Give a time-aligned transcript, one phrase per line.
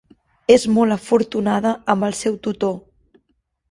[0.53, 2.79] És molt afortunada amb el seu tutor.